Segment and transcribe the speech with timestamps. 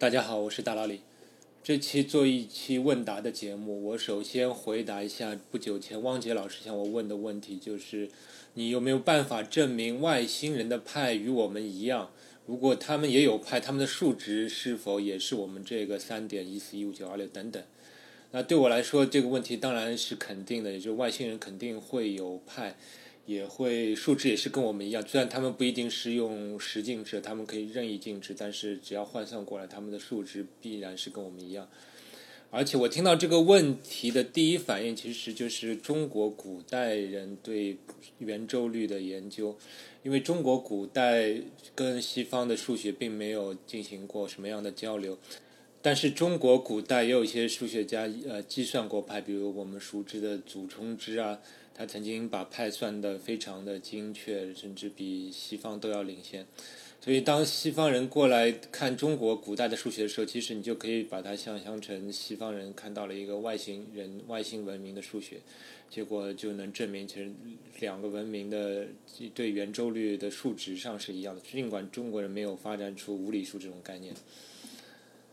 [0.00, 1.00] 大家好，我是大老李。
[1.60, 8.08] 这期做一期问答的节目，我首先回答一下不久前汪杰老师向我问的问题，就是
[8.54, 12.12] 你有没有办法证明外星人的派与我们一样？
[12.46, 17.60] 如果他们也有派，他们的数值是否也是我们这个三点一四一五九二六等等？
[18.30, 22.76] 那对我来说，这个问题当然是肯定的，也就是外星人肯定会有派。
[23.28, 31.68] 也会数值也是跟我们一样，虽然他们不一定是用十进制，他们可以任意进制，但是只要换算过来，他们的数值必然是跟我们一样。
[32.50, 37.76] 而且我听到这个问题的第一反应，其实就是中国古代人对
[38.16, 39.58] 圆周率的研究，
[40.02, 41.34] 因为中国古代
[41.74, 45.18] 跟西方的数学并没有进行过什么样的交流，
[45.82, 51.38] 但是中国古代也有一些数学家呃计算过派，比如我们熟知的祖冲之啊。
[51.78, 56.44] 他曾经把派算得非常的精确，甚至比西方都要领先。
[57.00, 65.36] 所以，当西方人过来看中国古代的数学的时候，其实你就可以把它想象成西方人看到了一个外星人、外星文明的数学，
[65.88, 67.30] 结果就能证明，其实
[67.78, 68.88] 两个文明的
[69.32, 71.40] 对圆周率的数值上是一样的。
[71.40, 74.12] 尽管中国人没有发展出无理数这种概念，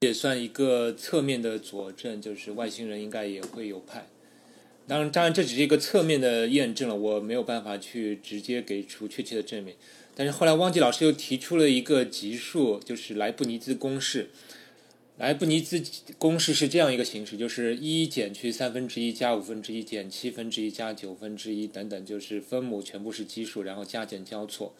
[0.00, 4.04] 也算一个侧面的佐证，就是外星人应该也会有派。
[4.92, 9.74] 当然，当然，这只是一个侧面的验证了，我没有办法去直接给出确切的证明。
[10.14, 14.28] 但是后来，汪吉老师又提出了一个级数，就是莱布尼兹公式。
[15.16, 15.82] 莱布尼兹
[16.18, 24.74] 公式是这样一个形式，就是一减去三分之一加五分之一减七分之一加九分之一等等，就是分母全部是奇数，然后加减交错。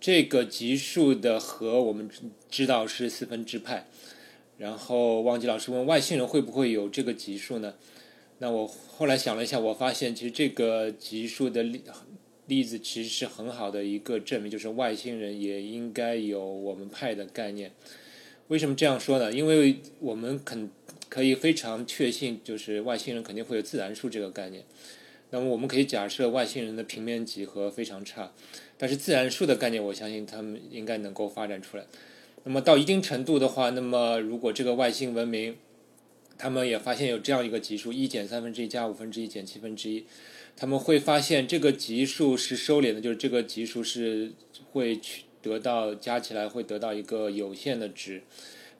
[0.00, 2.08] 这个级数的和我们
[2.50, 3.86] 知道是四分之派。
[4.56, 7.74] 然后，汪吉老师问外星人会不会有这个级数呢？
[8.42, 11.80] 那我后来想了一下，我发现其实这个级数的例
[12.48, 17.70] 例子其实是很好的一个证明，就是外星人也应该有我们派的概念。
[18.48, 19.32] 为什么这样说呢？
[19.32, 20.68] 因为我们肯
[21.08, 24.64] 可以非常确信，就是外星人肯定会有自然数这个概念。
[25.30, 28.32] 那么我们可以假设外星人的平面几何非常差，
[28.76, 31.84] 但是自然数的概念，我相信他们应该能够发展出来。
[32.42, 35.56] 那么到一定程度的话，那么如果这个外星文明，
[36.38, 40.04] 他们也发现有这样一个级数，一减三分之一加五分之一减七分之一，
[40.56, 44.32] 他们会发现这个级数是收敛的，就是这个级数是
[44.72, 48.22] 会去得到加起来会得到一个有限的值，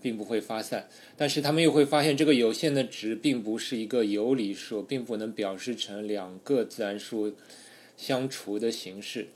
[0.01, 0.89] 并不会发散。
[1.17, 7.35] 但是他们又会发现这个有限的值并不是一个有理数，并不能表示成两个自然数
[7.97, 9.29] 相除的形式。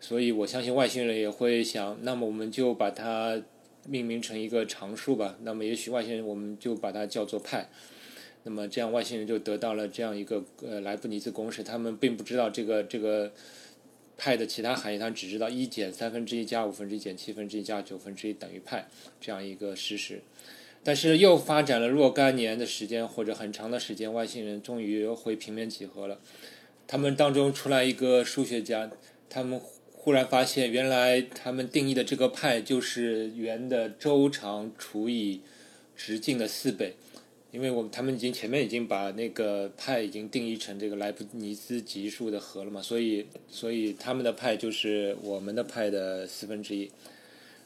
[0.00, 3.42] 所以我相信外星人也会想，那么我们就把它。
[3.86, 7.68] 命名成一个常数吧，那么也许外星人我们就把它叫做派，
[8.44, 13.32] 那么这样外星人就得到了这样一个呃莱布尼兹公式，他们并不知道这个这个
[14.16, 18.86] 派的其他含义，他只知道一减三分之一加五分之一减七分之一加九分之一等于派
[19.20, 20.20] 这样一个事实，
[20.84, 26.20] 但是又发展了若干年的时间或者很长的时间，外星人终于会平面几何了，
[26.86, 28.90] 他们当中出来一个数学家，
[29.28, 29.60] 他们。
[30.04, 35.40] 忽然发现，原来他们定义的这个派就是圆的周长除以
[35.96, 36.96] 直径的四倍，
[37.52, 46.90] 因为我们他们已经前面已经把那个派已经定义成这个莱布尼兹级数的和了嘛，所以所以他们的派就是我们的派的四分之一。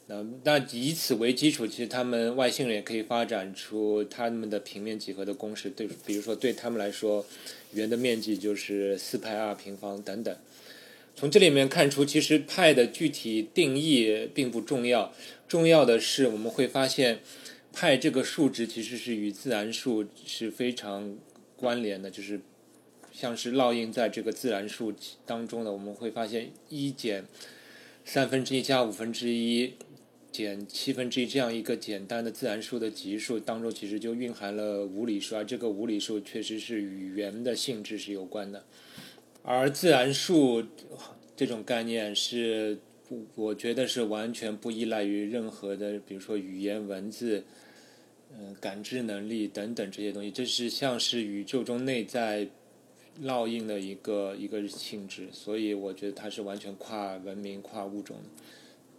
[0.08, 7.25] 那那以此为基础，其实他们外星人也可以发展出他们的平面几何的公式，对，比如说对他们来说，
[7.72, 10.36] 圆的面积就是四派 r 平方等等。
[11.19, 15.15] 从这里面看出，其实派的具体定义并不重要，
[15.49, 17.21] 重要的是我们会发现，
[17.72, 21.16] 派这个数值其实是与自然数是非常
[21.56, 22.43] 关联的，就是
[23.10, 24.93] 像是烙印在这个自然数
[25.25, 25.72] 当中的。
[25.72, 27.25] 我们会发现一减
[28.05, 29.72] 三分之一加五分之一
[30.31, 38.66] 减七分之一这样一个简单的自然数的级数当中，其实就蕴含了无理数，而这个无理数确实是与圆的性质是有关的。
[39.46, 40.60] 而自然数
[41.36, 42.76] 这种概念是，
[43.36, 47.44] 我觉得是完全不依赖于任何的，比如说语言、文字、
[48.36, 50.32] 嗯，感知能力等等这些东西。
[50.32, 52.48] 这是像是宇宙中内在
[53.22, 58.16] 烙印的一个一个性质，所以我觉得它是完全跨文明、跨物种。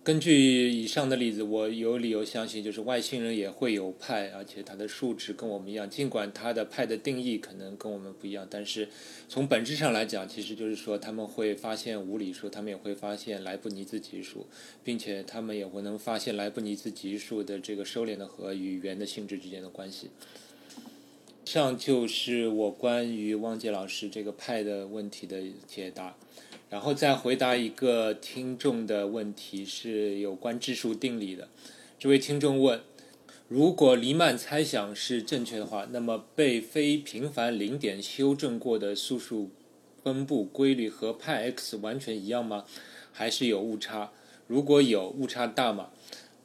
[0.08, 5.90] 根据以上的例子，我有理由相信，就是外星人也会有派，而且它的数值跟我们一样。
[5.90, 8.88] 尽管它的派的定义可能跟我们不一样，但是
[9.28, 14.48] 从本质上来讲，其实就是说他们会发现无理数，他们也会发现莱布尼兹级数，
[14.82, 20.10] 并且他们也会能发现莱布尼兹级数的这个收敛的和与圆的性质之间的关系。
[21.44, 26.16] 以上就是我关于汪杰老师这个派的问题的解答。
[26.70, 31.48] 然后再回答一个听众的问题，是有关质数定理的。
[31.98, 32.82] 这位听众问：
[33.48, 39.50] 如果黎曼猜想是正确的话，那么被非平凡零点修正过的素数
[40.04, 42.66] 分布规律和派 x 完全一样吗？
[43.14, 44.12] 还是有误差？
[44.46, 45.90] 如果有误差大吗？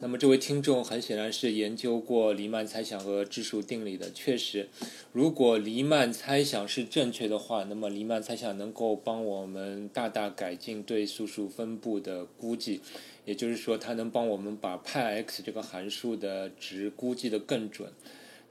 [0.03, 4.11] 那么这位听众很显然是研究过黎曼猜想和质数定理的。
[4.11, 4.69] 确实，
[5.13, 12.81] 如果黎曼猜想是正确的话，那么黎曼猜想能够帮我们大大改进对素数分布的估计。
[13.25, 17.93] 也就是说，它能帮我们把派 x 这个函数的值估计的更准。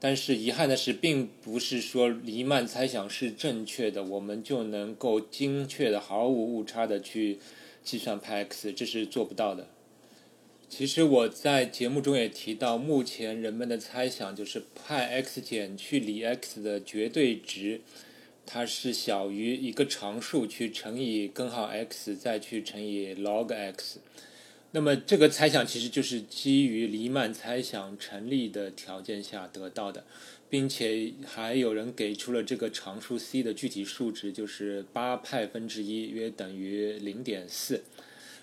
[0.00, 7.38] 但是遗憾的是，并不是说黎曼猜想是正确的，我们就能够精确的、毫无误差的去
[7.84, 9.68] 计算派 x，这是做不到的。
[10.74, 17.82] 其实我在节目中也提到，目前人们的猜想就是派 x 减去里 x 的绝对值，
[18.46, 23.98] 它是小于一个常数去乘以根号 x，再去乘以 log x。
[24.70, 30.06] 那么这个猜想其实就是基于黎曼猜想成立的条件下得到的，
[30.48, 37.84] 并且还有人给出了这个常数 c 的具体数值，就是八派分之一，约等于零点四。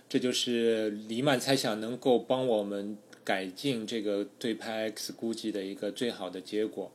[0.10, 6.92] 这就是黎曼猜想能够帮我们改进这个对派 x 估计的一个最好的结果。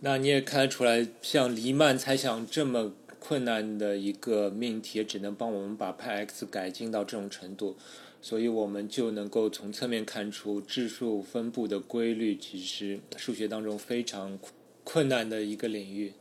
[0.00, 7.76] 那你也看得出来，像黎曼猜想这么困难的一个命题，也只能帮我们把派 x 改进到这种程度。
[8.20, 14.38] 所以我们就能够从侧面看出质数分布的规律，其实数学当中非常
[14.82, 16.12] 困难的一个领域。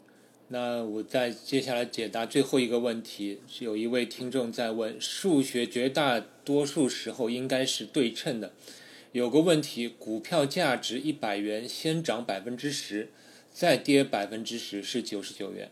[0.54, 8.54] 那我再接下来解答最后一个问题，是有一位听众在问：数学绝大多数时候应该是对称的。
[9.14, 13.10] 有个问题，股票价值一百元，先涨百分之十，
[13.52, 15.70] 再跌百分之十是九十九元；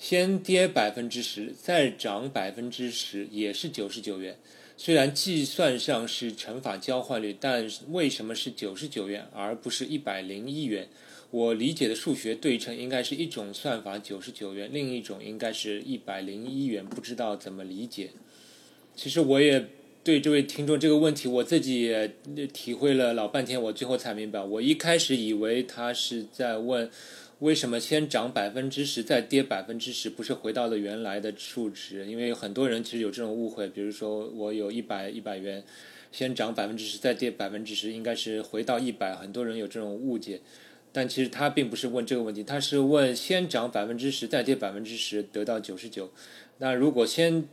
[0.00, 4.36] 先跌百分之十，再涨百分之十也是九十九元。
[4.76, 10.88] 虽然计算上是乘法交换率，但为什么是九十九元而不是一百零一元？
[11.34, 18.10] 我理解的数学对称应该是一种算法九十九元，另一种应该是一百零一元，不知道怎么理解。
[18.94, 19.66] 其实我也
[20.04, 22.08] 对这位听众这个问题，我自己也
[22.52, 26.88] 体会了老半天，我最后才明白，我一开始以为他是在问。
[27.40, 30.08] 为什么先涨百分之十再跌百分之十？
[30.08, 32.06] 不是回到了原来的数值？
[32.06, 35.64] 因为很多人其实有这种误会，比如说我有一百一百元，
[36.12, 39.16] 先涨百分之十再跌百分之十，应该是回到一百。
[39.16, 40.40] 很多人有这种误解，
[40.94, 46.10] 但其实他并不是问这个问题，他是问先涨百分之十再跌百分之十得到九十九。
[46.58, 47.44] 那如果先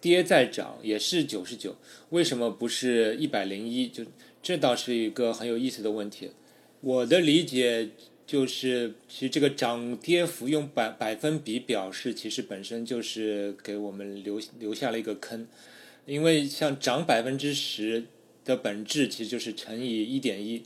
[0.00, 1.76] 跌再涨也是九十九，
[2.08, 3.86] 为什么不是一百零一？
[3.88, 4.04] 就
[4.42, 6.30] 这倒是一个很有意思的问题。
[6.80, 7.90] 我的理解。
[8.24, 15.46] 就是，其实这个涨跌幅用百百分比表示，其实本身就是给我们留留下了一个坑，
[16.06, 18.04] 因为像涨百分之十
[18.42, 20.62] 的本质其实就是乘以一点一，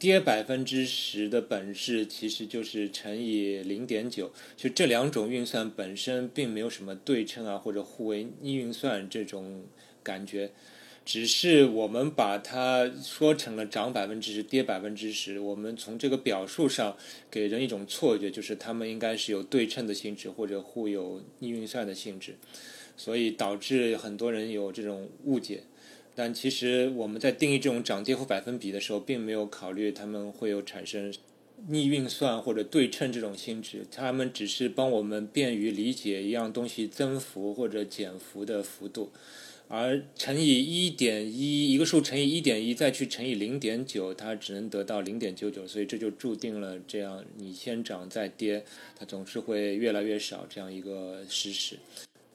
[0.00, 9.64] 跌百分之十的本质其实就是乘以零点九，就这两种运算本身并没有什么对称啊或者互为逆运算这种
[10.02, 10.52] 感觉。
[11.04, 15.38] 只是我们把它说成了涨百分之十，跌百分之十。
[15.38, 16.96] 我们从这个表述上
[17.30, 22.36] 给人一种错觉，就是它们应该是有对称的性质或者互有逆运算的性质，
[22.96, 25.64] 所以导致很多人有这种误解。
[26.14, 31.12] 但其实我们在定义这种涨跌幅百分比的时候，并没有考虑它们会有产生
[31.68, 39.10] 逆运算或者对称这种性质，它们只是帮我们便于理解一样东西增幅或者减幅的幅度。
[39.72, 48.64] 而乘以一点一，一个数乘以一点一，再去乘以零点九，它只能得到零点九九，所以这就注定了这样你先涨再跌，
[48.98, 51.76] 它总是会越来越少这样一个事实。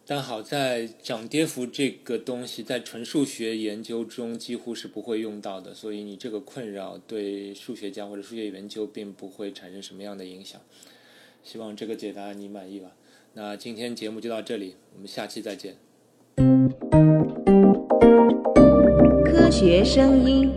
[0.07, 10.61] 但好在涨跌幅这个东西在纯数学研究中几乎是不会用到的，所以你这个困扰对数学家或者数学研究并不会产生什么样的影响。
[11.43, 12.91] 希望这个解答你满意吧。
[13.33, 15.75] 那今天节目就到这里，我们下期再见。
[19.25, 20.51] 科学声音。